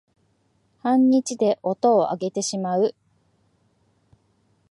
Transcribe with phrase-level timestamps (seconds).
[0.81, 2.95] 半日で音をあげてしまう